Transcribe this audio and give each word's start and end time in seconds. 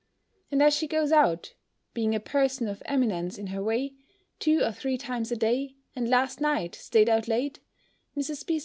And 0.51 0.63
as 0.63 0.73
she 0.75 0.87
goes 0.87 1.11
out 1.11 1.53
(being 1.93 2.15
a 2.15 2.19
person 2.19 2.67
of 2.67 2.81
eminence 2.87 3.37
in 3.37 3.45
her 3.53 3.61
way) 3.63 3.93
two 4.39 4.63
or 4.63 4.71
three 4.71 4.97
times 4.97 5.31
a 5.31 5.35
day, 5.37 5.75
and 5.95 6.09
last 6.09 6.41
night 6.41 6.73
staid 6.73 7.07
out 7.07 7.27
late, 7.27 7.59
Mrs. 8.17 8.43
B. 8.47 8.59